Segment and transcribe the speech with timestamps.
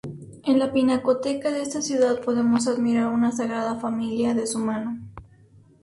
[0.45, 4.97] En la pinacoteca de esta ciudad podemos admirar una "Sagrada Familia" de su mano.